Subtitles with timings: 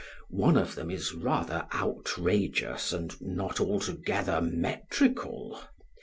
[0.31, 5.61] One of them is rather outrageous, and not altogether metrical.